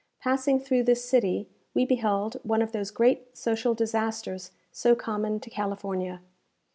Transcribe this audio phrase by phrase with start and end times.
[0.19, 5.49] Passing through this city, we beheld one of those great social disasters so common to
[5.51, 6.21] California.